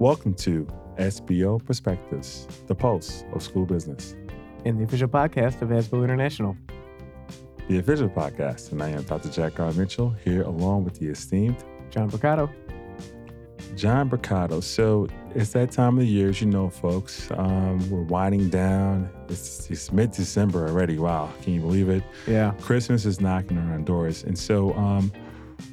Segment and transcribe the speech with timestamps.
[0.00, 0.66] Welcome to
[0.96, 4.16] SBO Perspectives, the pulse of school business,
[4.64, 6.56] and the official podcast of SBO International.
[7.68, 9.28] The official podcast, and I am Dr.
[9.28, 9.70] Jack R.
[9.72, 12.50] Mitchell here along with the esteemed John Bricado.
[13.76, 14.62] John Bricado.
[14.62, 17.30] So it's that time of the year, as you know, folks.
[17.32, 19.10] Um, we're winding down.
[19.28, 20.98] It's, it's mid December already.
[20.98, 22.02] Wow, can you believe it?
[22.26, 22.52] Yeah.
[22.62, 24.24] Christmas is knocking on our doors.
[24.24, 25.12] And so um,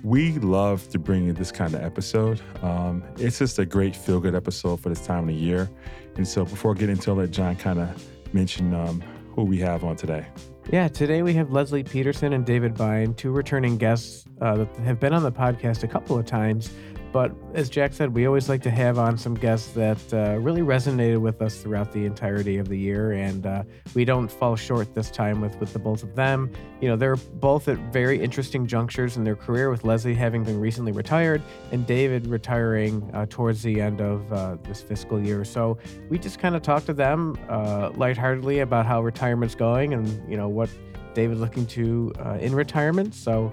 [0.03, 2.41] we love to bring you this kind of episode.
[2.61, 5.69] Um, it's just a great feel good episode for this time of the year.
[6.15, 9.01] And so before getting into it, John kind of mention um,
[9.33, 10.25] who we have on today.
[10.71, 14.99] Yeah, today we have Leslie Peterson and David Bein, two returning guests uh, that have
[14.99, 16.71] been on the podcast a couple of times.
[17.17, 20.61] But as Jack said, we always like to have on some guests that uh, really
[20.61, 23.63] resonated with us throughout the entirety of the year, and uh,
[23.95, 26.51] we don't fall short this time with with the both of them.
[26.79, 29.71] You know, they're both at very interesting junctures in their career.
[29.71, 34.57] With Leslie having been recently retired, and David retiring uh, towards the end of uh,
[34.61, 35.43] this fiscal year.
[35.43, 35.79] So
[36.09, 40.37] we just kind of talked to them uh, lightheartedly about how retirement's going, and you
[40.37, 40.69] know what
[41.15, 43.15] David looking to uh, in retirement.
[43.15, 43.51] So.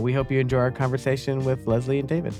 [0.00, 2.32] We hope you enjoy our conversation with Leslie and David.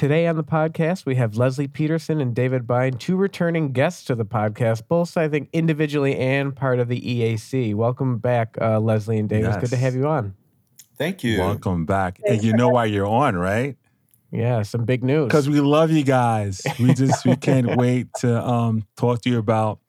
[0.00, 4.14] Today on the podcast, we have Leslie Peterson and David Bein, two returning guests to
[4.14, 7.74] the podcast, both, I think, individually and part of the EAC.
[7.74, 9.48] Welcome back, uh, Leslie and David.
[9.48, 9.56] Yes.
[9.56, 10.34] It's good to have you on.
[10.96, 11.40] Thank you.
[11.40, 12.18] Welcome back.
[12.26, 13.76] And you know why you're on, right?
[14.30, 15.26] Yeah, some big news.
[15.26, 16.62] Because we love you guys.
[16.78, 19.80] We just we can't wait to um, talk to you about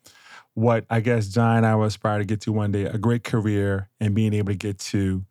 [0.56, 3.24] what I guess John and I will aspire to get to one day, a great
[3.24, 5.24] career and being able to get to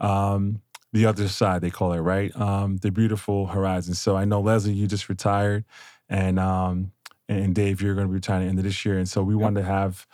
[0.00, 2.34] um, the other side they call it right?
[2.36, 3.94] Um, the beautiful horizon.
[3.94, 5.64] So i know leslie you just retired
[6.08, 6.92] and um,
[7.28, 8.98] and dave you're going to be retiring at the end of this year.
[8.98, 9.42] And so we yep.
[9.42, 10.06] wanted to have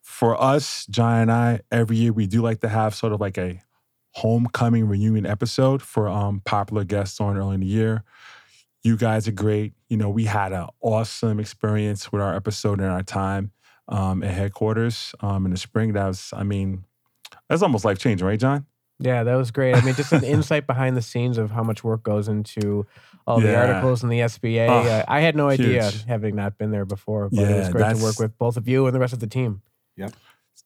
[0.00, 3.36] for us john and i every year we do like to have sort of like
[3.36, 3.60] a
[4.12, 8.02] homecoming reunion episode for um, popular guests on early in the year.
[8.82, 9.74] You guys are great.
[9.88, 13.52] You know we had an awesome experience with our episode and our time
[13.88, 15.92] um, at headquarters um, in the spring.
[15.92, 16.84] That was i mean
[17.48, 18.66] that's almost life changing right john
[19.00, 19.76] yeah, that was great.
[19.76, 22.86] I mean, just an insight behind the scenes of how much work goes into
[23.26, 24.68] all the articles in the SBA.
[24.68, 27.68] Oh, uh, I had no idea, having not been there before, but yeah, it was
[27.68, 29.62] great to work with both of you and the rest of the team.
[29.96, 30.08] Yeah.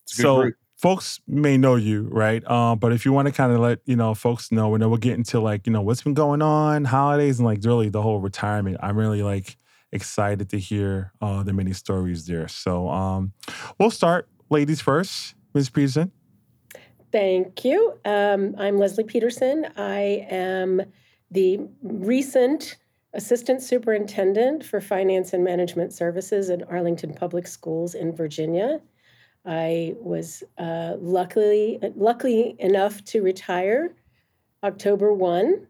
[0.07, 0.55] So, group.
[0.77, 2.49] folks may know you, right?
[2.51, 4.89] Um, but if you want to kind of let you know folks know, and then
[4.89, 8.03] we'll get into like you know what's been going on, holidays, and like really the
[8.03, 8.79] whole retirement.
[8.81, 9.59] I'm really like
[9.91, 12.49] excited to hear uh, the many stories there.
[12.49, 13.33] So, um,
[13.79, 15.69] we'll start, ladies first, Ms.
[15.69, 16.13] Peterson.
[17.13, 17.99] Thank you.
[18.07, 19.67] Um, I'm Leslie Peterson.
[19.77, 20.81] I am
[21.31, 22.79] the recent
[23.13, 28.81] Assistant Superintendent for Finance and Management Services at Arlington Public Schools in Virginia.
[29.45, 33.95] I was uh, luckily luckily enough to retire
[34.63, 35.67] October one.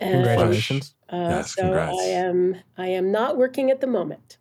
[0.00, 0.94] And, Congratulations!
[1.08, 1.96] Uh, yes, so congrats.
[1.98, 4.36] I am I am not working at the moment.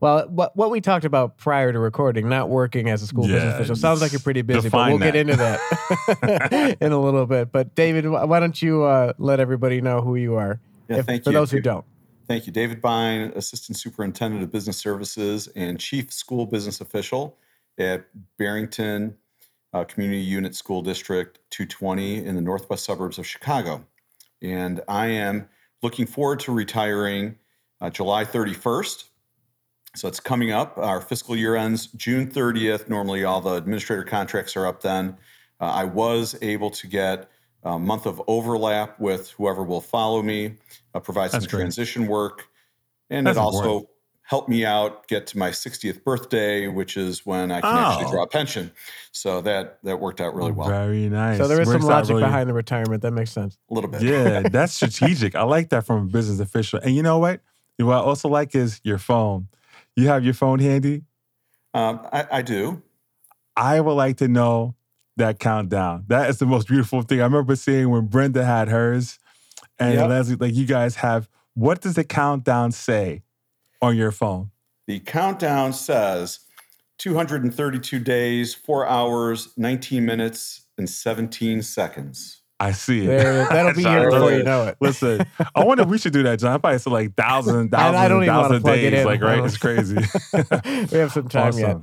[0.00, 3.34] Well, what what we talked about prior to recording, not working as a school yeah,
[3.34, 4.70] business official, sounds like you're pretty busy.
[4.70, 5.12] But we'll that.
[5.12, 7.52] get into that in a little bit.
[7.52, 10.58] But David, why don't you uh, let everybody know who you are?
[10.88, 11.34] Yeah, if, thank for you.
[11.34, 11.84] those who don't.
[12.26, 17.36] Thank you, David Bein, Assistant Superintendent of Business Services and Chief School Business Official
[17.78, 18.06] at
[18.38, 19.16] Barrington
[19.74, 23.84] uh, Community Unit School District 220 in the northwest suburbs of Chicago.
[24.40, 25.48] And I am
[25.82, 27.36] looking forward to retiring
[27.80, 29.09] uh, July 31st
[29.96, 30.78] so it's coming up.
[30.78, 32.88] Our fiscal year ends June 30th.
[32.88, 35.16] Normally, all the administrator contracts are up then.
[35.60, 37.28] Uh, I was able to get
[37.64, 40.54] a month of overlap with whoever will follow me,
[40.94, 42.48] uh, provide some transition work,
[43.10, 43.88] and That's it also important.
[44.22, 47.78] helped me out get to my 60th birthday, which is when I can oh.
[47.78, 48.70] actually draw a pension.
[49.12, 50.68] So that that worked out really well.
[50.68, 51.36] Very nice.
[51.36, 52.22] So there is Works some logic really...
[52.22, 53.02] behind the retirement.
[53.02, 53.58] That makes sense.
[53.70, 54.02] A little bit.
[54.02, 55.34] Yeah, that's strategic.
[55.34, 56.78] I like that from a business official.
[56.80, 57.40] And you know what?
[57.78, 59.48] What I also like is your phone
[60.00, 61.02] you have your phone handy?
[61.74, 62.82] Um, I, I do.
[63.56, 64.74] I would like to know
[65.16, 66.04] that countdown.
[66.08, 67.20] That is the most beautiful thing.
[67.20, 69.18] I remember seeing when Brenda had hers,
[69.78, 70.08] and yep.
[70.08, 71.28] Leslie, like you guys have.
[71.54, 73.22] What does the countdown say
[73.82, 74.50] on your phone?
[74.86, 76.40] The countdown says
[76.98, 82.42] 232 days, four hours, 19 minutes, and 17 seconds.
[82.60, 83.06] I see it.
[83.06, 84.76] There, that'll be here before you know it.
[84.80, 86.52] Listen, I wonder if we should do that, John.
[86.52, 88.92] I probably said like thousands, thousands, I don't even thousand days.
[88.92, 89.42] It like, right?
[89.42, 89.96] It's crazy.
[90.92, 91.60] we have some time awesome.
[91.60, 91.78] yet.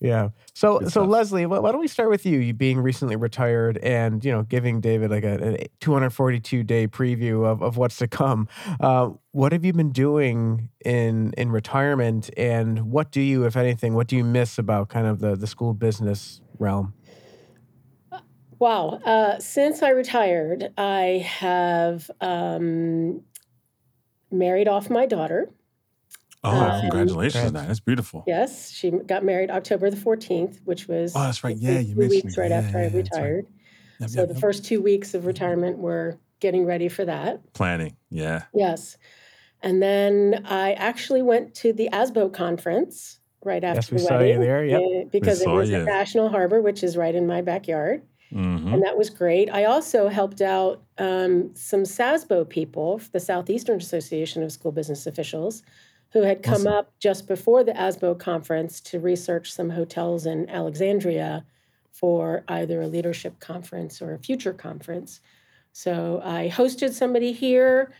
[0.00, 0.30] Yeah.
[0.54, 1.08] So, Good so stuff.
[1.08, 2.38] Leslie, why don't we start with you?
[2.38, 7.44] You being recently retired, and you know, giving David like a, a 242 day preview
[7.44, 8.48] of, of what's to come.
[8.80, 13.94] Uh, what have you been doing in in retirement, and what do you, if anything,
[13.94, 16.94] what do you miss about kind of the the school business realm?
[18.58, 19.00] Wow.
[19.04, 23.22] Uh, since I retired, I have um,
[24.30, 25.50] married off my daughter.
[26.42, 27.46] Oh, Um, congratulations!
[27.46, 27.68] on that.
[27.68, 28.22] That's beautiful.
[28.26, 31.56] Yes, she got married October the 14th, which was Oh, that's right.
[31.56, 32.40] Yeah, you mentioned weeks it.
[32.40, 33.20] right Yeah, after I yeah, that's right.
[33.22, 33.46] retired.
[34.00, 34.40] Yep, So yep, the yep.
[34.42, 37.40] first two weeks of retirement were getting ready for that.
[37.54, 37.96] planning.
[38.10, 38.42] Yeah.
[38.52, 38.98] Yes.
[39.62, 44.18] And then I actually went to the ASBO conference right after Yes, we the saw
[44.20, 44.64] you there.
[44.66, 44.80] Yep.
[44.82, 45.76] uh, Because it saw was you.
[45.76, 48.02] at National Harbor, which is right in my backyard.
[48.30, 49.50] Hmm And that was great.
[49.50, 55.62] I also helped out um, some SASBO people, the Southeastern Association of School Business Officials,
[56.12, 56.72] who had come Awesome.
[56.72, 61.44] up just before the ASBO conference to research some hotels in Alexandria
[61.92, 65.20] for either a leadership conference or a future conference.
[65.72, 67.92] So I hosted somebody here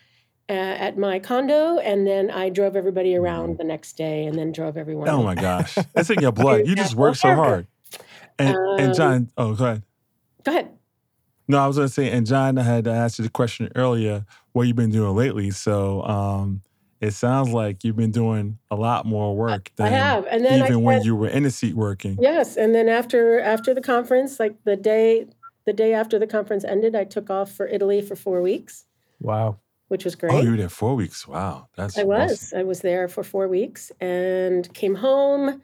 [0.48, 4.52] uh, at my condo, and then I drove everybody around the next day, and then
[4.52, 5.08] drove everyone.
[5.08, 6.66] Oh my gosh, it's in your blood.
[6.66, 7.66] You just work so hard.
[8.38, 9.82] And and Um, John, oh, go ahead.
[10.44, 10.70] Go ahead.
[11.48, 14.24] No, I was going to say, and John, I had asked you the question earlier,
[14.52, 15.50] what you've been doing lately.
[15.50, 16.62] So um,
[17.02, 20.62] it sounds like you've been doing a lot more work than I have, and then
[20.62, 22.16] I even when spent- you were in the seat working.
[22.20, 25.26] Yes, and then after after the conference, like the day
[25.66, 28.84] the day after the conference ended, I took off for Italy for four weeks,
[29.20, 29.58] Wow.
[29.88, 30.44] which was Oh, great.
[30.44, 31.26] you were there four weeks.
[31.28, 32.58] Wow, that's I was awesome.
[32.58, 35.60] I was there for four weeks and came home,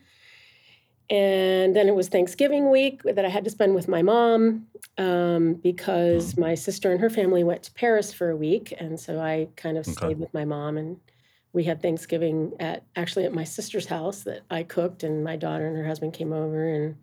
[1.10, 4.66] and then it was Thanksgiving week that I had to spend with my mom
[4.98, 9.20] um, because my sister and her family went to Paris for a week, and so
[9.20, 9.94] I kind of Okay.
[10.08, 11.00] stayed with my mom and.
[11.52, 15.66] We had Thanksgiving at actually at my sister's house that I cooked, and my daughter
[15.66, 16.94] and her husband came over, and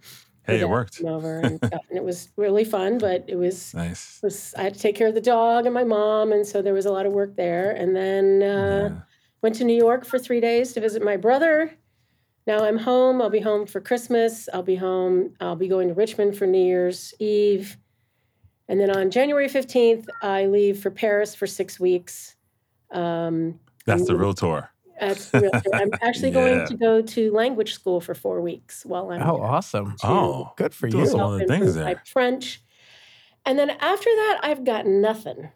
[0.45, 0.97] Hey, it worked.
[0.97, 4.19] came over and, and it was really fun, but it was, Nice.
[4.23, 6.73] was I had to take care of the dog and my mom, and so there
[6.73, 7.71] was a lot of work there.
[7.71, 9.01] And then uh, Yeah.
[9.41, 11.73] went to New York for three days to visit my brother.
[12.47, 13.21] Now I'm home.
[13.21, 14.47] I'll be home for Christmas.
[14.53, 15.33] I'll be home.
[15.41, 17.77] I'll be going to Richmond for New Year's Eve,
[18.69, 22.35] and then on January 15th, I leave for Paris for six weeks.
[22.91, 24.69] Um, That's the real tour.
[24.99, 25.51] That's the real.
[25.73, 26.33] I'm actually Yeah.
[26.33, 29.95] going to go to language school for four weeks while I'm Oh, awesome.
[30.03, 31.09] Oh, Good for doing you.
[31.11, 32.03] some help other things improve my there.
[32.05, 32.63] French.
[33.45, 35.49] And then after that, I've got nothing.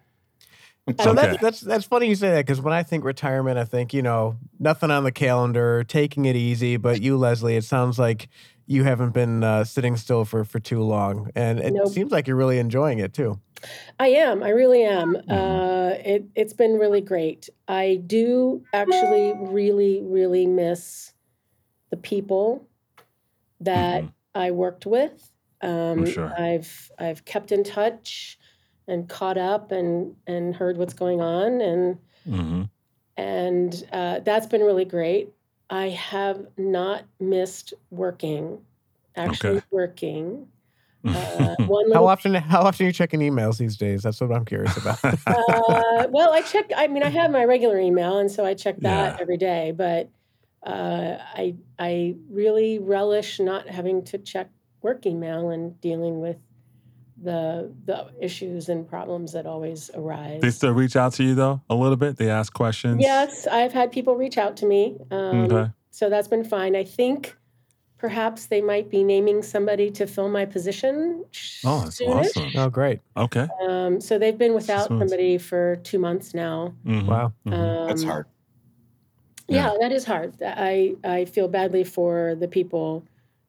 [0.88, 1.14] So Okay.
[1.14, 4.02] that's that's that's funny you say that because when I think retirement, I think you
[4.02, 6.76] know nothing on the calendar, taking it easy.
[6.76, 8.28] But you, Leslie, it sounds like
[8.66, 11.92] you haven't been uh, sitting still for for too long, and it Nope.
[11.92, 13.40] seems like you're really enjoying it too.
[14.00, 14.42] I am.
[14.42, 15.14] I really am.
[15.14, 15.32] Mm-hmm.
[15.32, 17.48] Uh, it, it's been really great.
[17.68, 21.12] I do actually really, really miss
[21.90, 22.66] the people
[23.60, 24.12] that Mhm.
[24.34, 25.30] I worked with.
[25.60, 26.32] Um, sure.
[26.36, 28.36] I've I've kept in touch
[28.88, 32.62] and caught up and and heard what's going on and hmm
[33.16, 35.32] and uh, that's been really great.
[35.70, 38.64] I have not missed working,
[39.16, 39.62] actually Okay.
[39.70, 40.48] working.
[41.12, 44.02] Uh, one How often how often are you checking emails these days?
[44.02, 44.98] That's what I'm curious about.
[45.28, 46.70] uh, well, I check.
[46.76, 49.18] I mean, I have my regular email, and so I check that Yeah.
[49.18, 49.72] every day.
[49.72, 50.10] But
[50.64, 54.50] uh, I I really relish not having to check
[54.82, 56.38] work email and dealing with
[57.22, 60.40] the the issues and problems that always arise.
[60.40, 62.16] They still reach out to you though a little bit.
[62.16, 63.00] They ask questions.
[63.00, 64.96] Yes, I've had people reach out to me.
[65.10, 65.70] Um, Okay.
[65.90, 66.74] So that's been fine.
[66.74, 67.36] I think
[67.98, 71.24] perhaps they might be naming somebody to fill my position.
[71.64, 72.36] Oh, that's soonish.
[72.36, 72.50] awesome.
[72.56, 73.00] oh, great!
[73.16, 73.46] Okay.
[73.68, 75.00] Um, so they've been without Smooth.
[75.00, 76.74] somebody for two months now.
[76.84, 77.32] Mhm, Wow.
[77.46, 77.52] mhm.
[77.52, 78.26] Um, That's hard.
[79.48, 79.78] Yeah, Yeah.
[79.80, 80.34] that is hard.
[80.42, 83.04] I I feel badly for the people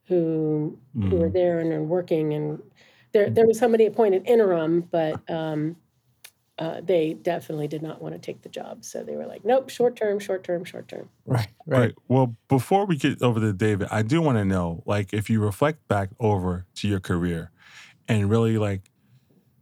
[0.07, 1.33] who who are Mhm.
[1.33, 2.33] there and are working.
[2.33, 2.61] And
[3.13, 5.75] there there was somebody appointed interim, but um,
[6.59, 8.83] uh, they definitely did not want to take the job.
[8.85, 11.09] So they were like, nope, short term, short term, short term.
[11.25, 11.79] Right, Right.
[11.79, 11.95] right.
[12.07, 15.41] Well, before we get over to David, I do want to know, like, if you
[15.41, 17.51] reflect back over to your career
[18.07, 18.89] and really like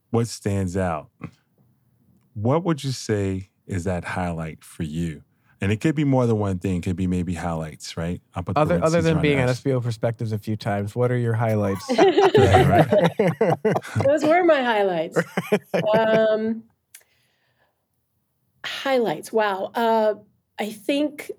[0.09, 1.09] what stands out,
[2.33, 5.23] what would you say is that highlight for you?
[5.61, 6.77] And it could be more than one thing.
[6.77, 8.19] It could be maybe highlights, right?
[8.33, 9.57] I'll put Other other than around being on that.
[9.57, 11.85] SBO perspectives a few times, what are your highlights?
[14.03, 15.19] Those were my highlights.
[15.95, 16.63] Um,
[18.65, 19.31] highlights.
[19.31, 19.71] Wow.
[19.75, 20.15] Uh,
[20.59, 21.31] I think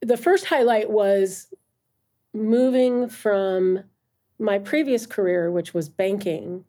[0.00, 1.48] the first highlight was
[2.32, 3.82] moving from
[4.38, 6.64] my previous career, which was banking,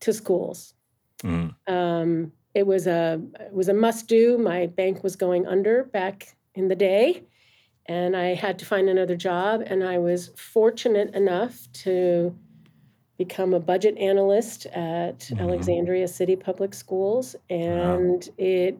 [0.00, 0.74] to schools.
[1.22, 4.36] Mm, Um, it was a it was a must do.
[4.36, 7.22] My bank was going under back in the day,
[7.86, 9.62] and I had to find another job.
[9.64, 12.34] And I was fortunate enough to
[13.16, 15.40] become a budget analyst at Mhm.
[15.40, 18.76] Alexandria City Public Schools, and it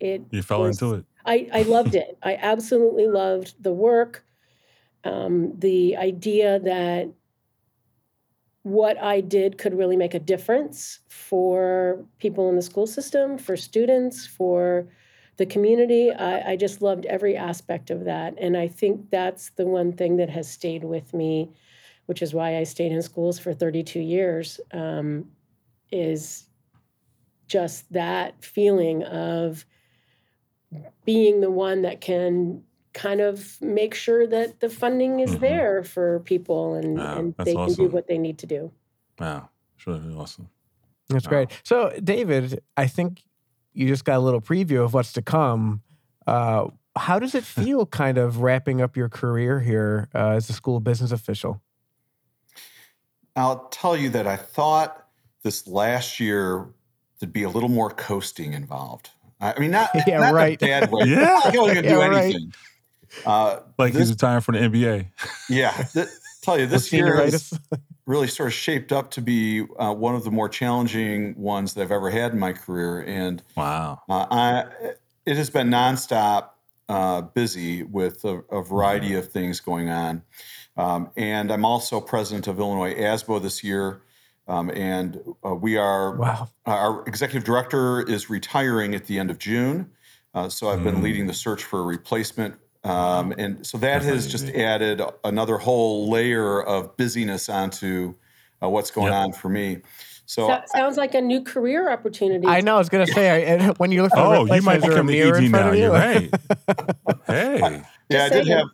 [0.00, 1.04] it you fell was- into it.
[1.24, 2.18] I, I loved it.
[2.22, 4.22] I absolutely loved the work.
[5.04, 7.08] Um, the idea that
[8.64, 13.58] what I did could really make a difference for people in the school system, for
[13.58, 14.88] students, for
[15.36, 16.10] the community.
[16.10, 18.34] I, I, just loved every aspect of that.
[18.38, 21.50] And I think that's the one thing that has stayed with me,
[22.06, 25.26] which is why I stayed in schools for 32 years, um,
[25.92, 26.46] is
[27.46, 29.66] just that feeling of
[31.04, 32.62] being the one that can
[32.94, 35.40] kind of make sure that the funding is mm-hmm.
[35.40, 37.74] there for people and, wow, and they awesome.
[37.74, 38.72] can do what they need to do.
[39.18, 40.48] Wow, it's really awesome.
[41.08, 41.30] That's wow.
[41.30, 41.48] great.
[41.64, 43.22] So, David, I think
[43.74, 45.82] you just got a little preview of what's to come.
[46.26, 50.52] Uh, how does it feel kind of wrapping up your career here uh, as a
[50.52, 51.60] school business official?
[53.36, 55.08] I'll tell you that I thought
[55.42, 56.68] this last year
[57.18, 59.10] there'd be a little more coasting involved.
[59.40, 60.58] I mean, not, yeah, not right.
[60.58, 61.02] bad way.
[61.06, 61.40] yeah.
[61.44, 62.44] I don't even yeah, do anything.
[62.44, 62.54] Right.
[63.24, 65.06] Uh, like he's retiring from the NBA.
[65.48, 66.08] Yeah, th-
[66.42, 67.58] tell you this year is
[68.06, 71.82] really sort of shaped up to be uh, one of the more challenging ones that
[71.82, 74.64] I've ever had in my career, and wow, uh, I
[75.26, 76.50] it has been nonstop
[76.88, 79.18] uh, busy with a, a variety mm-hmm.
[79.18, 80.22] of things going on,
[80.76, 84.00] um, and I'm also president of Illinois ASBO this year.
[84.46, 86.50] Um, and uh, we are wow.
[86.66, 89.90] our executive director is retiring at the end of June.
[90.34, 91.02] Uh, so I've been mm.
[91.02, 96.10] leading the search for a replacement um, and so that has just added another whole
[96.10, 98.14] layer of busyness onto
[98.62, 99.24] uh, what's going yep.
[99.24, 99.78] on for me.
[100.26, 102.46] So, so sounds like a new career opportunity.
[102.46, 102.76] I know.
[102.76, 105.20] I was going to say, I, when you look at oh, you might become the
[105.20, 105.72] ED now.
[105.72, 105.82] You.
[105.82, 106.30] You're right.
[107.26, 108.66] hey, yeah, I did have.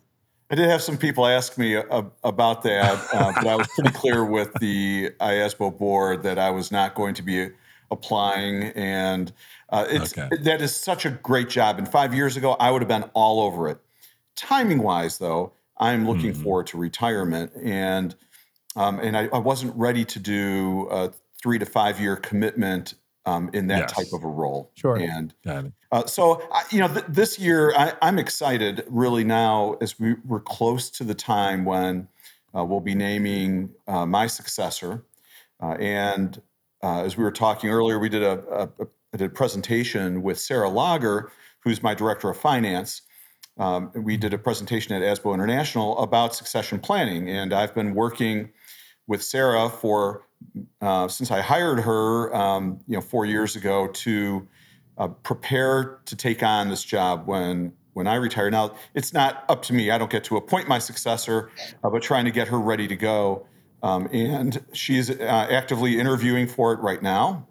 [0.49, 3.91] I did have some people ask me uh, about that, uh, but I was pretty
[3.91, 7.51] clear with the IASBO board that I was not going to be
[7.89, 9.31] applying, and
[9.69, 10.27] uh, it's okay.
[10.41, 11.77] that is such a great job.
[11.77, 13.77] And five years ago, I would have been all over it.
[14.35, 16.43] Timing wise, though, I'm looking mm-hmm.
[16.43, 18.15] forward to retirement, and
[18.75, 21.11] um, and I, I, wasn't ready to do a
[21.41, 22.93] three to five year commitment
[23.25, 23.91] um, in that yes.
[23.91, 24.71] type of a role.
[24.75, 24.95] Sure.
[24.95, 25.33] And
[25.91, 30.15] uh, so, I, you know, th- this year I, am excited really now as we,
[30.25, 32.07] we're close to the time when
[32.55, 35.03] uh, we'll be naming uh, my successor.
[35.61, 36.41] Uh, and
[36.81, 40.39] uh, as we were talking earlier, we did a, a, a, did a presentation with
[40.39, 43.01] Sarah Lager, who's my director of finance
[43.61, 48.49] um, we did a presentation at ASBO International about succession planning, and I've been working
[49.05, 50.25] with Sarah for
[50.81, 54.47] uh, since I hired her, um, you know, four years ago to
[54.97, 58.49] uh, prepare to take on this job when when I retire.
[58.49, 61.51] Now, it's not up to me; I don't get to appoint my successor,
[61.83, 63.45] uh, but trying to get her ready to go.
[63.83, 67.45] Um, and she's uh, actively interviewing for it right now,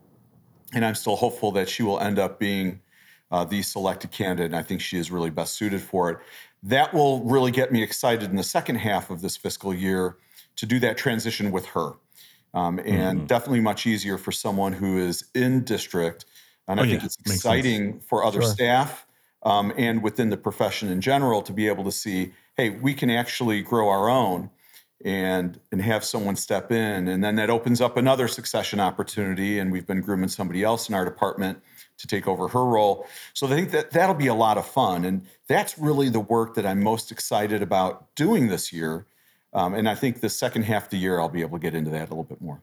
[0.75, 2.81] and I'm still hopeful that she will end up being
[3.31, 6.19] uh, the selected candidate, and I think she is really best suited for it.
[6.63, 10.17] That will really get me excited in the second half of this fiscal year
[10.57, 11.93] to do that transition with her.
[12.53, 13.27] Um, and mm-hmm.
[13.27, 16.25] definitely much easier for someone who is in district.
[16.67, 17.07] And I oh, think yeah.
[17.07, 18.51] it's exciting for other sure.
[18.51, 19.07] staff
[19.45, 23.09] um, and within the profession in general to be able to see, hey, we can
[23.09, 24.51] actually grow our own
[25.03, 29.73] and and have someone step in and then that opens up another succession opportunity and
[29.73, 31.59] we've been grooming somebody else in our department
[32.01, 33.07] to take over her role.
[33.35, 35.05] So I think that that'll be a lot of fun.
[35.05, 39.07] And that's really the work that I'm most excited about doing this year.
[39.53, 41.75] Um, and I think the second half of the year, I'll be able to get
[41.75, 42.63] into that a little bit more.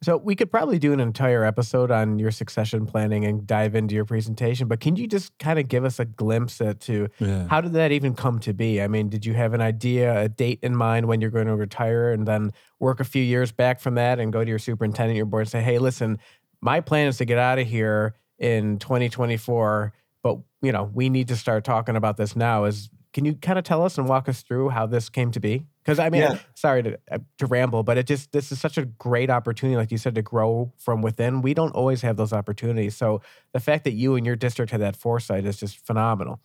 [0.00, 3.96] So we could probably do an entire episode on your succession planning and dive into
[3.96, 7.48] your presentation, but can you just kind of give us a glimpse at to yeah.
[7.48, 8.80] how did that even come to be?
[8.80, 11.56] I mean, did you have an idea, a date in mind when you're going to
[11.56, 15.16] retire and then work a few years back from that and go to your superintendent,
[15.16, 16.20] your board and say, "Hey, listen,
[16.60, 19.92] my plan is to get out of here in 2024
[20.22, 23.58] but you know we need to start talking about this now is can you kind
[23.58, 25.64] of tell us and walk us through how this came to be?
[25.82, 26.38] Because i mean yeah.
[26.54, 29.90] sorry to, uh, to ramble but it just this is such a great opportunity like
[29.90, 31.42] you said to grow from within.
[31.42, 34.80] We don't always have those opportunities so the fact that you and your district had
[34.80, 36.40] that foresight is just phenomenal.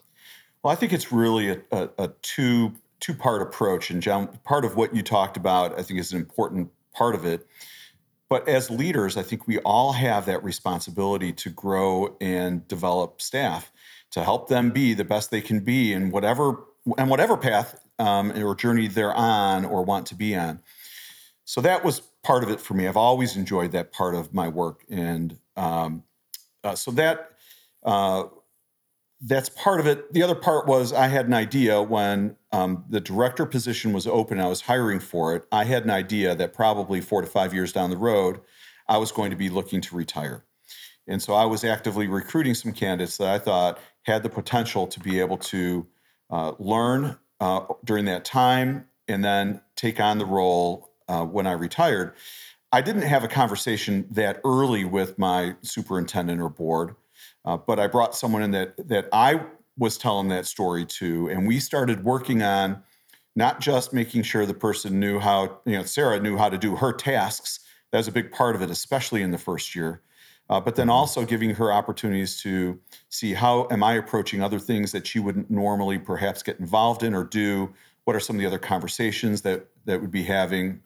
[0.63, 4.63] Well i think it's really a, a, a two two part approach and john part
[4.63, 7.45] of what you talked about i think is an important part of it
[8.33, 13.71] but as leaders, I think we all have that responsibility to grow and develop staff
[14.09, 16.63] to help them be the best they can be in whatever
[16.97, 20.61] and whatever path um, or journey they're on or want to be on.
[21.45, 22.87] So that was part of it for me.
[22.87, 26.03] I've always enjoyed that part of my work, and um,
[26.63, 27.33] uh, so that
[27.83, 28.23] uh,
[29.21, 30.11] that's part of it.
[30.11, 34.39] The other part was I had an idea when um, the director position was open.
[34.39, 35.45] I was hiring for it.
[35.51, 38.39] I had an idea that probably four to five years down the road,
[38.87, 40.45] I was going to be looking to retire.
[41.07, 44.99] And so I was actively recruiting some candidates that I thought had the potential to
[44.99, 45.87] be able to
[46.29, 51.53] uh, learn uh, during that time and then take on the role uh, when I
[51.53, 52.13] retired.
[52.71, 56.95] I didn't have a conversation that early with my superintendent or board,
[57.45, 59.41] uh, but I brought someone in that that I
[59.77, 62.81] was telling that story to, and we started working on
[63.35, 66.75] not just making sure the person knew how, you know, Sarah knew how to do
[66.75, 67.59] her tasks.
[67.91, 70.01] That was a big part of it, especially in the first year.
[70.49, 74.91] Uh, but then also giving her opportunities to see how am I approaching other things
[74.91, 77.73] that she wouldn't normally perhaps get involved in or do.
[78.03, 80.81] What are some of the other conversations that that would be having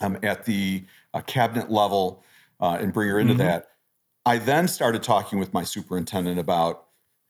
[0.00, 2.22] um, at the uh, cabinet level,
[2.60, 3.42] uh, and bring her into mm-hmm.
[3.42, 3.70] that.
[4.26, 6.83] I then started talking with my superintendent about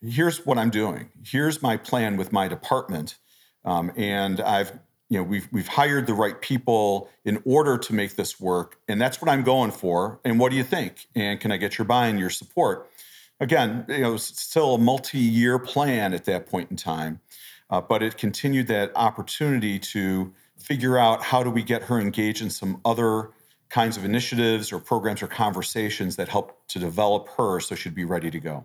[0.06, 1.10] here's what I'm doing.
[1.24, 3.18] Here's my plan with my department,
[3.64, 4.72] um, and I've
[5.08, 9.00] you know we've we've hired the right people in order to make this work and
[9.00, 10.18] that's what i'm going for.
[10.24, 11.06] And what do you think?
[11.14, 12.90] And can i get your buy-in your support?
[13.40, 17.20] Again you know still a multi-year plan at that point in time
[17.70, 22.42] uh, but it continued that opportunity to figure out how do we get her engaged
[22.42, 23.30] in some other
[23.68, 28.04] kinds of initiatives or programs or conversations that help to develop her so she'd be
[28.04, 28.64] ready to go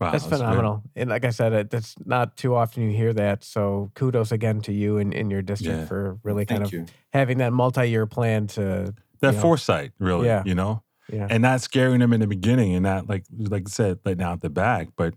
[0.00, 0.82] Wow, that's, that's phenomenal.
[0.94, 1.02] Great.
[1.02, 3.44] And like I said, it, that's not too often you hear that.
[3.44, 5.86] So kudos again to you and in your district yeah.
[5.86, 6.86] for really kind Thank of you.
[7.12, 10.26] having that multi-year plan to that know, foresight, really.
[10.26, 10.42] Yeah.
[10.44, 10.82] You know?
[11.10, 11.26] Yeah.
[11.30, 14.32] And not scaring them in the beginning and not like like I said, like now
[14.32, 15.14] at the back, but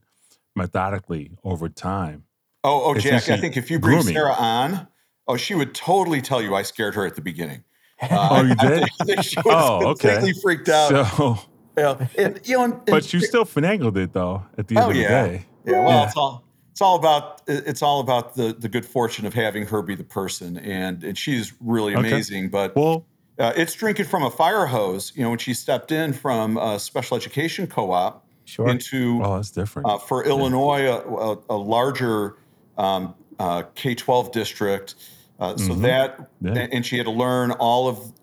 [0.55, 2.25] methodically over time.
[2.63, 4.13] Oh, oh, Jack, I think if you bring grooming.
[4.13, 4.87] Sarah on,
[5.27, 7.63] oh, she would totally tell you I scared her at the beginning.
[8.01, 8.83] Uh, oh, you did?
[9.01, 10.13] I think, she was oh, okay.
[10.13, 10.89] completely freaked out.
[10.89, 11.37] So
[11.79, 14.43] yeah, and, you know, and, but you still finagled it though.
[14.57, 15.27] At the end oh, of the yeah.
[15.27, 15.83] day, yeah.
[15.83, 16.05] Well, yeah.
[16.07, 19.81] it's all it's all about it's all about the the good fortune of having her
[19.81, 22.45] be the person, and and she's really amazing.
[22.45, 22.51] Okay.
[22.51, 23.05] But well,
[23.37, 25.11] uh, it's drinking from a fire hose.
[25.15, 28.69] You know, when she stepped in from a special education co-op sure.
[28.69, 30.29] into oh, that's different uh, for yeah.
[30.29, 32.37] Illinois, a, a, a larger
[32.77, 34.95] um, uh, K twelve district.
[35.39, 35.81] Uh, so mm-hmm.
[35.83, 36.67] that yeah.
[36.71, 38.13] and she had to learn all of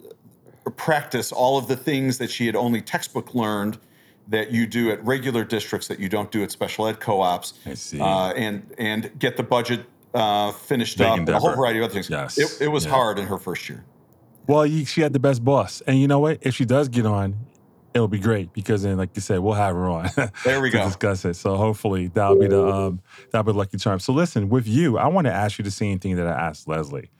[0.70, 3.78] practice all of the things that she had only textbook learned
[4.28, 7.54] that you do at regular districts that you don't do at special ed co-ops.
[7.64, 8.00] I see.
[8.00, 11.36] Uh, and and get the budget uh, finished Big up, endeavor.
[11.36, 12.10] a whole variety of other things.
[12.10, 12.38] Yes.
[12.38, 12.92] It, it was yeah.
[12.92, 13.84] hard in her first year.
[14.48, 16.38] Well, she had the best boss, and you know what?
[16.42, 17.36] If she does get on,
[17.94, 20.08] it'll be great because then, like you said, we'll have her on.
[20.44, 20.84] There we to go.
[20.84, 21.34] Discuss it.
[21.34, 23.00] So hopefully that'll be the um,
[23.32, 23.98] that'll be the lucky charm.
[23.98, 26.68] So listen, with you, I want to ask you the same thing that I asked
[26.68, 27.10] Leslie.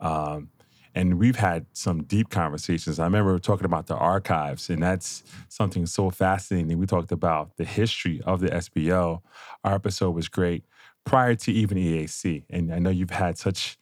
[0.00, 0.48] Um,
[0.96, 2.98] and we've had some deep conversations.
[2.98, 6.78] I remember talking about the archives, and that's something so fascinating.
[6.78, 9.20] We talked about the history of the SBO.
[9.62, 10.64] Our episode was great
[11.04, 12.44] prior to even EAC.
[12.48, 13.78] And I know you've had such,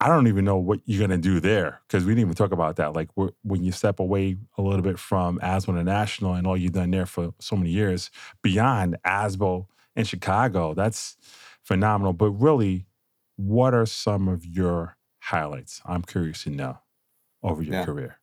[0.00, 2.52] I don't even know what you're going to do there because we didn't even talk
[2.52, 2.92] about that.
[2.92, 6.90] Like when you step away a little bit from ASBO International and all you've done
[6.90, 8.10] there for so many years,
[8.42, 11.16] beyond ASBO in Chicago, that's
[11.62, 12.12] phenomenal.
[12.12, 12.84] But really,
[13.36, 15.80] what are some of your highlights?
[15.84, 16.78] I'm curious to know
[17.42, 17.84] over your yeah.
[17.84, 18.18] career.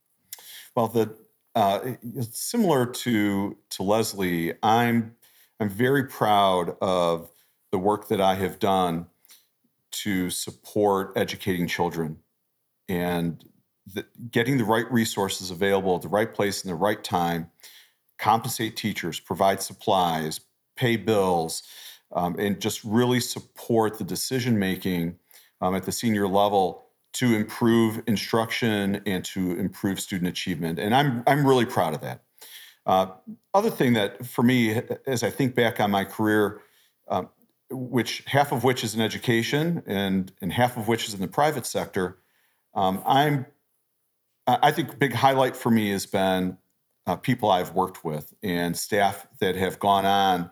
[0.76, 1.16] Well, the
[1.56, 1.94] uh,
[2.32, 5.16] similar to to Leslie, I'm
[5.60, 7.30] I'm very proud of
[7.72, 9.08] the work that I have done
[9.92, 12.18] to support educating children
[12.88, 13.44] and
[13.86, 17.52] the, getting the right resources available at the right place in the right time,
[18.18, 20.40] compensate teachers, provide supplies,
[20.76, 21.64] pay bills,
[22.14, 25.18] um, and just really support the decision making
[25.62, 30.80] um, at the senior level to improve instruction and to improve student achievement.
[30.80, 32.24] And I'm, I'm really proud of that.
[32.86, 33.08] Uh,
[33.54, 36.62] other thing that for me, as I think back on my career,
[37.08, 37.24] uh,
[37.70, 41.28] which half of which is in education and, and half of which is in the
[41.28, 42.18] private sector,
[42.74, 43.46] um, I'm
[44.48, 46.58] I think big highlight for me has been
[47.06, 50.52] uh, people I've worked with and staff that have gone on,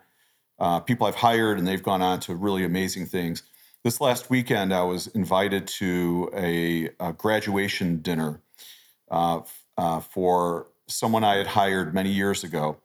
[0.60, 3.44] uh, people I've hired and they've gone on to really amazing things.
[3.84, 8.42] This last weekend, I was invited to a, a graduation dinner
[9.10, 9.42] uh,
[9.78, 12.78] uh, for someone I had hired many years ago.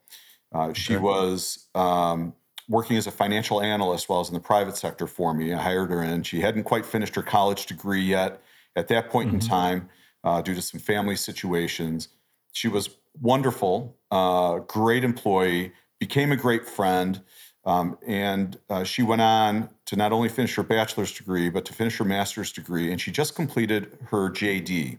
[0.55, 2.33] Uh, she was um,
[2.69, 5.53] working as a financial analyst while I was in the private sector for me.
[5.53, 6.23] I hired her in.
[6.23, 8.41] She hadn't quite finished her college degree yet
[8.77, 9.41] at that point mm-hmm.
[9.41, 9.89] in time
[10.23, 12.09] uh, due to some family situations.
[12.53, 17.21] She was wonderful, uh, great employee, became a great friend.
[17.67, 21.73] Um, and uh, she went on to not only finish her bachelor's degree, but to
[21.73, 22.91] finish her master's degree.
[22.91, 24.99] And she just completed her JD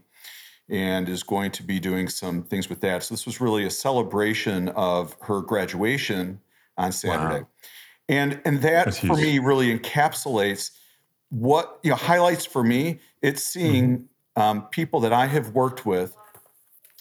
[0.68, 3.04] and is going to be doing some things with that.
[3.04, 6.40] So this was really a celebration of her graduation
[6.76, 7.40] on Saturday.
[7.42, 7.48] Wow.
[8.08, 9.20] And and that That's for huge.
[9.20, 10.72] me really encapsulates
[11.30, 13.00] what you know highlights for me.
[13.22, 13.98] It's seeing
[14.36, 14.42] mm-hmm.
[14.42, 16.16] um, people that I have worked with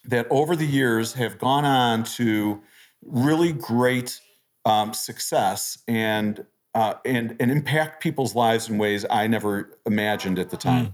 [0.06, 2.62] that over the years have gone on to
[3.04, 4.20] really great
[4.66, 10.50] um, success and uh, and and impact people's lives in ways I never imagined at
[10.50, 10.88] the time.
[10.88, 10.94] Mm.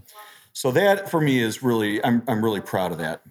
[0.52, 3.22] So that for me is really I'm I'm really proud of that.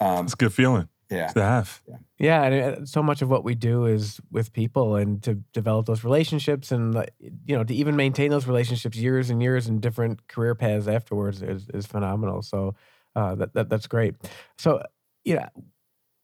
[0.00, 1.82] um, It's a good feeling yeah, to have.
[2.18, 5.86] Yeah, and uh, so much of what we do is with people, and to develop
[5.86, 10.28] those relationships, and you know, to even maintain those relationships years and years in different
[10.28, 12.42] career paths afterwards is is phenomenal.
[12.42, 12.74] So
[13.16, 14.14] uh, that, that that's great.
[14.56, 14.82] So
[15.24, 15.48] yeah,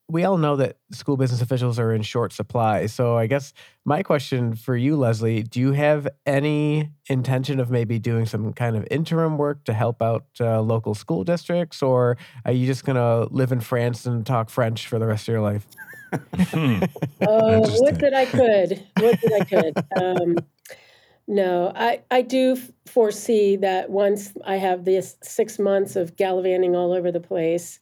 [0.09, 2.87] we all know that school business officials are in short supply.
[2.87, 3.53] So I guess
[3.85, 8.77] my question for you, Leslie, do you have any intention of maybe doing some kind
[8.77, 13.25] of interim work to help out uh, local school districts, or are you just gonna
[13.31, 15.67] live in France and talk French for the rest of your life?
[16.51, 16.83] Hmm.
[17.27, 18.87] Oh, what would that I could.
[18.99, 19.85] What that I could.
[20.01, 20.37] Um,
[21.27, 26.93] no, I, I do foresee that once I have this six months of gallivanting all
[26.93, 27.81] over the place,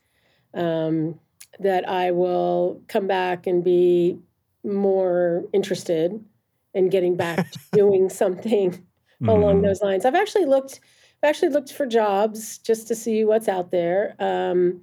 [0.54, 1.20] um,
[1.60, 4.18] that I will come back and be
[4.64, 6.24] more interested
[6.72, 8.84] in getting back to doing something
[9.22, 9.62] along Mhm.
[9.62, 10.04] those lines.
[10.04, 10.80] I've actually looked.
[11.22, 14.14] I've actually looked for jobs just to see what's out there.
[14.18, 14.82] Um,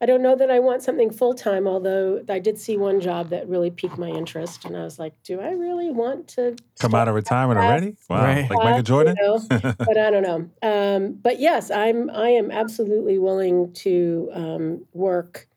[0.00, 3.30] I don't know that I want something full time, although I did see one job
[3.30, 6.94] that really piqued my interest, and I was like, "Do I really want to Come
[6.94, 7.96] out of retirement already?
[8.10, 8.24] Wow.
[8.24, 8.50] Right.
[8.50, 9.16] Like Michael Jordan?
[9.18, 9.38] You know,
[9.78, 10.50] but I don't know.
[10.62, 12.10] Um, but yes, I'm.
[12.10, 15.48] I am absolutely willing to um, work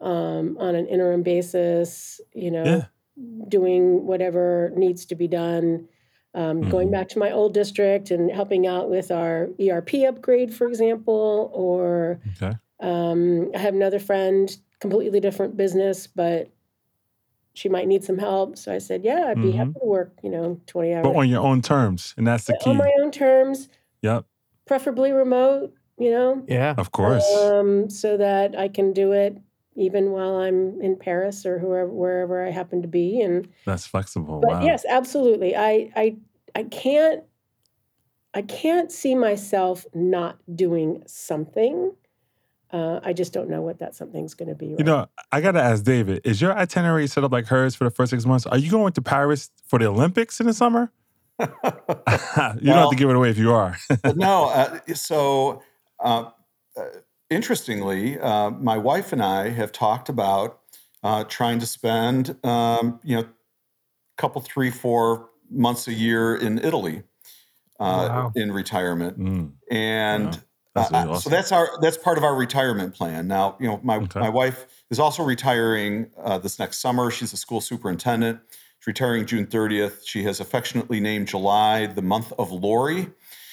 [0.00, 2.20] um, on an interim basis.
[2.34, 2.86] You know, Yeah.
[3.48, 5.88] doing whatever needs to be done.
[6.34, 6.92] Um, Going Mhm.
[6.92, 12.20] back to my old district and helping out with our ERP upgrade, for example, or
[12.36, 12.58] okay.
[12.80, 16.50] um, I have another friend, completely different business, but
[17.54, 18.56] she might need some help.
[18.56, 19.56] So I said, yeah, I'd be Mhm.
[19.56, 22.14] happy to work, you know, 20 hours But on your own terms.
[22.16, 22.70] And that's the key.
[22.70, 23.68] on my own terms,
[24.02, 24.26] Yep.
[24.66, 26.74] preferably remote, you know, Yeah.
[26.76, 27.24] Of course.
[27.34, 29.38] um, so that I can do it
[29.78, 33.20] even while I'm in Paris or whoever, wherever I happen to be.
[33.20, 34.40] And That's flexible.
[34.40, 34.62] but wow.
[34.62, 35.56] yes, absolutely.
[35.56, 36.16] I, I,
[36.54, 37.24] I can't,
[38.34, 41.92] I can't see myself not doing something.
[42.70, 44.74] Uh, I just don't know what that something's going to be.
[44.78, 47.84] You know, I got to ask David, is your itinerary set up like hers for
[47.84, 48.44] the first six months?
[48.44, 50.92] Are you going to Paris for the Olympics in the summer?
[51.40, 53.78] you don't have to give it away if you are.
[54.16, 55.62] no, uh, so
[56.00, 56.30] uh,
[56.76, 56.84] uh,
[57.30, 60.60] interestingly, uh, my wife and I have talked about
[61.02, 63.28] uh, trying to spend, um, you know, a
[64.18, 67.04] couple, three, four months a year in Italy
[67.80, 68.34] uh, Wow.
[68.34, 70.36] in retirement, Mm, and.
[70.36, 70.44] Wow.
[70.74, 71.24] That's Uh, really uh, awesome.
[71.24, 73.28] So that's our that's part of our retirement plan.
[73.28, 74.22] Now, you know, my Okay.
[74.22, 77.10] my wife is also retiring uh, this next summer.
[77.10, 78.40] She's a school superintendent.
[78.80, 80.06] She's retiring June 30th.
[80.06, 83.10] She has affectionately named July the month of Lori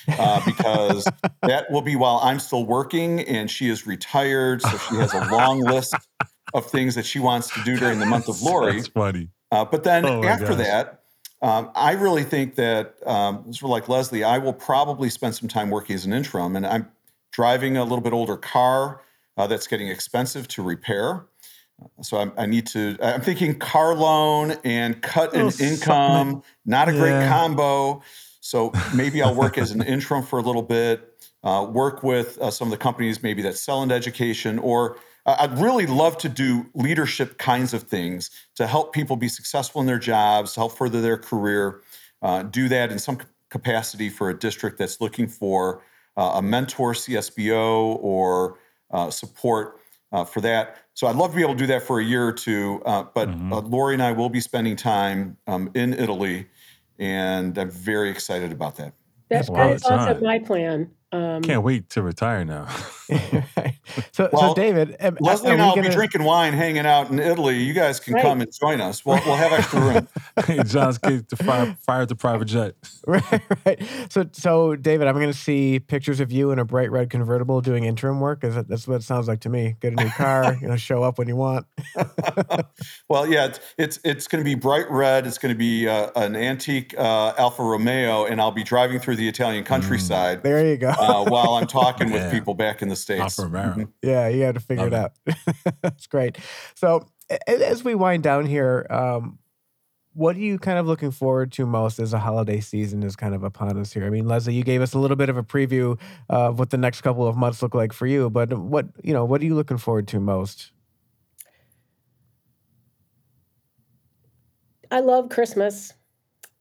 [0.08, 1.08] uh, because
[1.44, 4.62] that will be while I'm still working and she is retired.
[4.62, 5.96] So she has a long list
[6.54, 8.78] of things that she wants to do during the month of Lori.
[8.78, 9.30] That's funny.
[9.52, 10.58] Uh, but then Oh after gosh.
[10.58, 11.02] that,
[11.42, 15.50] um, I really think that, um, sort of like Leslie, I will probably spend some
[15.50, 16.56] time working as an interim.
[16.56, 16.88] And I'm
[17.32, 19.02] driving a little bit older car
[19.38, 21.26] uh, that's getting expensive to repair.
[22.02, 25.74] So I'm, I need to, I'm thinking car loan and cut Oh, in something.
[25.74, 28.02] income, not a great combo.
[28.40, 32.52] So maybe I'll work as an interim for a little bit, uh, work with uh,
[32.52, 36.30] some of the companies maybe that sell into education, or uh, I'd really love to
[36.30, 40.78] do leadership kinds of things to help people be successful in their jobs, to help
[40.78, 41.82] further their career.
[42.22, 45.82] Uh, do that in some capacity for a district that's looking for
[46.18, 48.58] uh, a mentor CSBO or
[48.92, 49.80] uh, support
[50.16, 50.78] uh, for that.
[50.94, 52.82] So I'd love to be able to do that for a year or two.
[52.86, 53.52] Uh, but Mhm.
[53.52, 56.48] uh, Lori and I will be spending time um, in Italy,
[56.98, 58.94] and I'm very excited about that.
[59.30, 60.90] That, Wow, that is also my plan.
[61.16, 62.68] Um, Can't wait to retire now.
[63.56, 63.76] Right.
[64.14, 67.12] So, Well, so David, am- Leslie and I will be gonna- drinking wine, hanging out
[67.12, 67.60] in Italy.
[67.60, 68.24] You guys can Right.
[68.24, 69.06] come and join us.
[69.06, 70.64] We'll, we'll have extra room.
[70.66, 72.74] John's kid to fire, fired the private jet.
[73.08, 73.84] Right, right.
[74.10, 77.62] So, so David, I'm going to see pictures of you in a bright red convertible
[77.62, 78.44] doing interim work.
[78.44, 79.76] Is that, that's what it sounds like to me.
[79.80, 81.68] Get a new car, you know, show up when you want.
[83.08, 85.28] well, yeah, it's it's, it's going to be bright red.
[85.28, 89.18] It's going to be uh, an antique uh, Alfa Romeo, and I'll be driving through
[89.18, 90.90] the Italian countryside There you go.
[91.06, 92.32] Uh, while I'm talking with Yeah.
[92.32, 93.40] people back in the states.
[94.02, 95.76] Yeah, you have to figure Love it out.
[95.82, 96.38] That's great.
[96.76, 97.08] So,
[97.48, 99.40] as we wind down here, um,
[100.14, 103.36] what are you kind of looking forward to most as the holiday season is kind
[103.36, 104.06] of upon us here?
[104.06, 106.78] I mean, Leslie, you gave us a little bit of a preview of what the
[106.78, 109.56] next couple of months look like for you, but what you know, what are you
[109.56, 110.72] looking forward to most?
[114.92, 115.94] I love Christmas.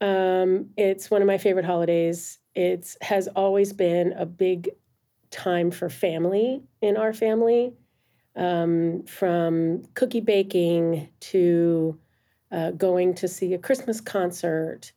[0.01, 2.39] Um, it's one of my favorite holidays.
[2.55, 4.71] It has always been a big
[5.31, 7.75] time for family in our family,
[8.37, 11.99] um, from cookie baking to
[12.53, 14.93] uh, going to see a Christmas concert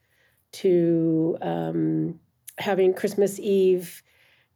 [0.53, 2.19] to um,
[2.59, 4.03] having Christmas Eve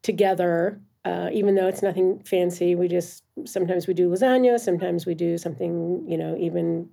[0.03, 5.15] together uh, even though it's nothing fancy, we just sometimes we do lasagna, sometimes we
[5.15, 6.89] do something you know even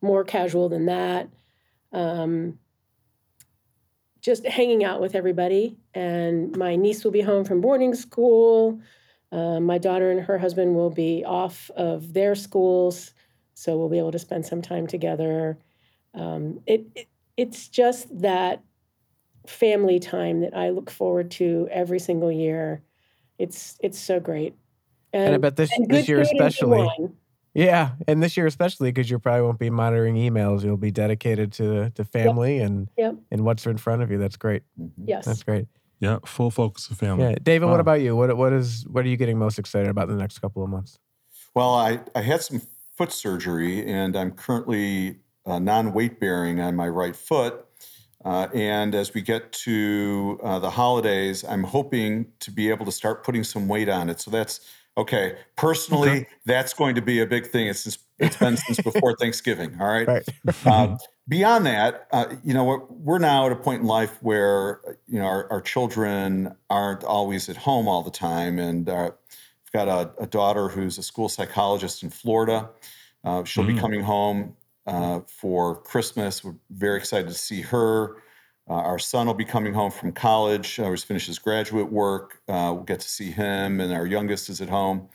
[0.00, 1.28] more casual than that.
[1.92, 2.58] Um,
[4.20, 8.80] just hanging out with everybody, and my niece will be home from boarding school.
[9.30, 13.12] Uh, my daughter and her husband will be off of their schools,
[13.54, 15.58] so we'll be able to spend some time together.
[16.14, 18.62] Um, it, it it's just that
[19.46, 22.82] family time that I look forward to every single year.
[23.38, 24.54] It's it's so great.
[25.12, 26.78] And, I bet this and this year and especially.
[26.78, 27.16] wine.
[27.54, 30.62] Yeah, and this year especially because you probably won't be monitoring emails.
[30.62, 33.16] You'll be dedicated to to family and Yep.
[33.30, 34.18] and what's in front of you.
[34.18, 34.62] That's great.
[34.80, 34.90] Mhm.
[35.06, 35.24] Yes.
[35.24, 35.66] That's great.
[36.00, 37.24] Yeah, full focus of family.
[37.24, 37.66] Yeah, David.
[37.66, 37.72] Wow.
[37.72, 38.14] What about you?
[38.14, 40.68] What what is what are you getting most excited about in the next couple of
[40.70, 40.98] months?
[41.54, 42.62] Well, I, I had some
[42.96, 47.64] foot surgery and I'm currently uh, non weight bearing on my right foot.
[48.24, 52.92] Uh, and as we get to uh, the holidays, I'm hoping to be able to
[52.92, 54.20] start putting some weight on it.
[54.20, 54.60] So that's
[54.98, 55.36] okay.
[55.56, 56.28] Personally, Okay.
[56.44, 57.68] that's going to be a big thing.
[57.68, 59.80] It's, since, it's been since before Thanksgiving.
[59.80, 60.06] All right.
[60.06, 60.28] Right.
[60.66, 64.80] Uh, beyond that, uh, you know, we're, we're now at a point in life where
[65.06, 69.72] you know our, our children aren't always at home all the time, and uh, I've
[69.72, 72.70] got a, a daughter who's a school psychologist in Florida.
[73.24, 73.80] Uh, she'll be Mm.
[73.80, 74.56] coming home
[74.86, 76.42] uh, for Christmas.
[76.42, 78.16] We're very excited to see her.
[78.68, 80.78] Uh, our son will be coming home from college.
[80.78, 82.42] Uh, he's finished his graduate work.
[82.48, 85.08] Uh, we'll get to see him, and our youngest is at home.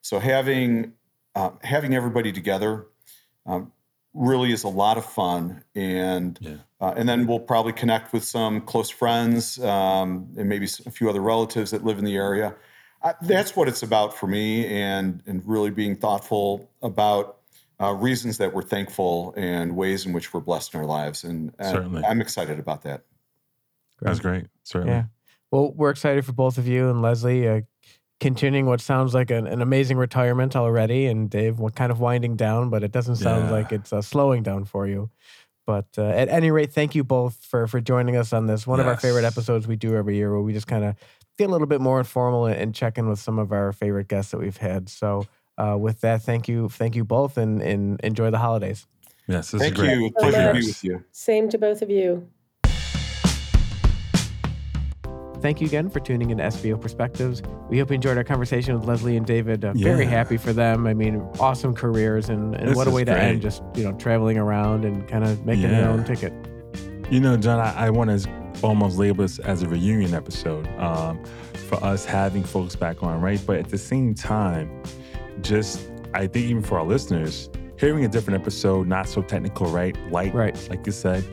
[0.00, 0.92] So having
[1.34, 2.86] uh, having everybody together
[3.46, 3.70] um,
[4.14, 6.56] really is a lot of fun, and Yeah.
[6.80, 11.08] uh, and then we'll probably connect with some close friends um, and maybe a few
[11.08, 12.54] other relatives that live in the area.
[13.02, 17.37] Uh, that's what it's about for me, and and really being thoughtful about
[17.80, 21.52] uh, reasons that we're thankful and ways in which we're blessed in our lives, and,
[21.58, 22.04] and Certainly.
[22.04, 23.04] I'm excited about that.
[24.00, 24.46] That's great.
[24.64, 24.94] Certainly.
[24.94, 25.04] Yeah.
[25.50, 27.60] Well, we're excited for both of you and Leslie uh,
[28.20, 32.36] continuing what sounds like an, an amazing retirement already, and Dave, what kind of winding
[32.36, 33.50] down, but it doesn't sound Yeah.
[33.52, 35.10] like it's uh, slowing down for you.
[35.66, 38.80] But uh, at any rate, thank you both for for joining us on this one
[38.80, 40.94] of our favorite episodes we do every year, where we just kind of
[41.36, 44.08] get a little bit more informal and, and check in with some of our favorite
[44.08, 44.88] guests that we've had.
[44.88, 45.26] So,
[45.58, 48.86] uh, with that, thank you, thank you both, and, and enjoy the holidays.
[49.26, 49.98] Yes, this Thank is great.
[49.98, 50.10] you.
[50.12, 51.04] Pleasure to be with you.
[51.12, 52.26] Same to both of you.
[55.40, 57.42] Thank you again for tuning in to SBO Perspectives.
[57.68, 59.64] We hope you enjoyed our conversation with Leslie and David.
[59.64, 60.10] Uh, Very Yeah.
[60.10, 60.86] happy for them.
[60.86, 63.22] I mean, awesome careers, and, and what a is way to great.
[63.22, 65.90] end just you know traveling around and kind of making their Yeah.
[65.90, 66.32] own ticket.
[67.10, 68.28] You know, John, I, I want to
[68.62, 71.22] almost label this as a reunion episode um,
[71.68, 73.40] for us having folks back on, right?
[73.46, 74.82] But at the same time,
[75.42, 79.96] just I think even for our listeners, hearing a different episode, not so technical, right?
[80.10, 80.56] Light, Right.
[80.70, 81.24] like you said,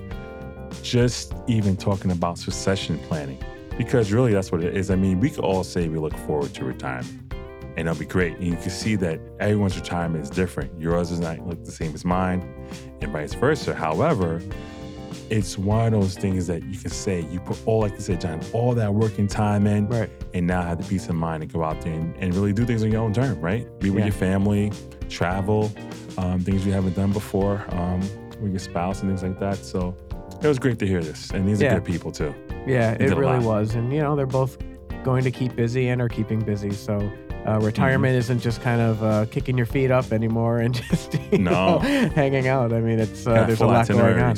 [0.81, 3.39] just even talking about succession planning,
[3.77, 4.91] because really that's what it is.
[4.91, 7.21] I mean, we could all say we look forward to retirement.
[7.77, 8.37] And it'll be great.
[8.37, 10.79] And you can see that everyone's retirement is different.
[10.79, 12.41] Yours is not look the same as mine,
[13.01, 13.75] and vice versa.
[13.75, 14.41] However,
[15.29, 18.21] it's one of those things that you can say you put all like you said
[18.21, 20.09] john all that working time in Right.
[20.33, 22.65] and now have the peace of mind to go out there and, and really do
[22.65, 24.05] things on your own term right be with Yeah.
[24.05, 24.71] your family
[25.09, 25.71] travel
[26.17, 27.99] um, things you haven't done before um,
[28.41, 29.95] with your spouse and things like that so
[30.41, 31.71] it was great to hear this and these Yeah.
[31.71, 32.33] are good people too
[32.67, 34.57] Yeah, did it really was, and you know they're both
[35.03, 36.71] going to keep busy and are keeping busy.
[36.71, 36.97] So.
[37.47, 38.17] Uh, retirement Mm-hmm.
[38.17, 41.77] isn't just kind of uh, kicking your feet up anymore and just No.
[41.77, 41.77] know,
[42.15, 42.73] hanging out.
[42.73, 44.35] I mean, it's uh, there's a lot going on.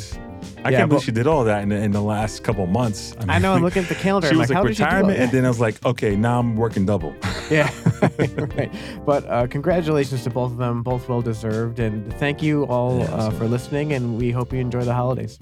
[0.64, 3.16] I Yeah, can't believe she did all that in the, in the last couple months.
[3.20, 3.54] I mean, know.
[3.54, 4.28] I'm looking at the calendar.
[4.28, 5.24] She I'm was like, like how did you do retirement, that?
[5.24, 7.14] and then I was like, okay, now I'm working double.
[7.50, 7.72] Yeah,
[8.58, 8.70] right.
[9.06, 13.06] But uh, congratulations to both of them, both well deserved, and thank you all Yeah,
[13.06, 13.94] uh, for listening.
[13.94, 15.40] And we hope you enjoy the holidays.